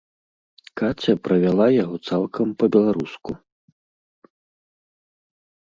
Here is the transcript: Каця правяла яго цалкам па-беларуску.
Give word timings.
Каця 0.81 1.13
правяла 1.27 1.67
яго 1.83 1.95
цалкам 2.07 2.47
па-беларуску. 2.65 3.31